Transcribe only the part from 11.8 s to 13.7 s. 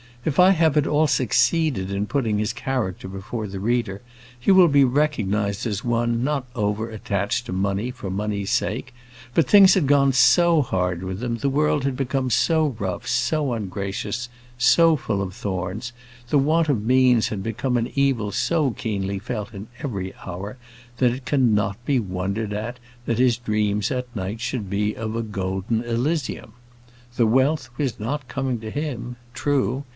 had become so rough, so